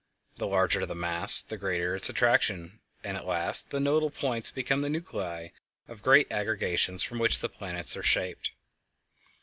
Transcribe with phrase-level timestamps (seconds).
[0.37, 4.81] The larger the mass the greater its attraction, and at last the nodal points become
[4.81, 5.49] the nuclei
[5.87, 8.49] of great aggregations from which planets are shaped.